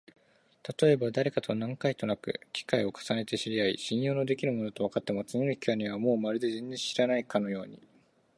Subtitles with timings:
[0.63, 7.79] たとえばだれかと何回となく機会を重ねて知り合い、信用のできる者だとわかっても、次の機会にはもうまるで全然知らないかのように、